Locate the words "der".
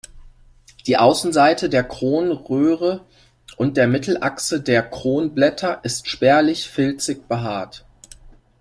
1.69-1.83, 3.77-3.85, 4.59-4.81